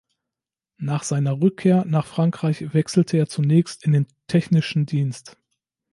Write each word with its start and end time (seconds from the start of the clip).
Nach 0.79 1.03
seiner 1.03 1.39
Rückkehr 1.41 1.85
nach 1.85 2.07
Frankreich 2.07 2.73
wechselte 2.73 3.17
er 3.17 3.27
zunächst 3.29 3.83
in 3.85 3.91
den 3.91 4.07
technischen 4.25 4.87
Dienst. 4.87 5.37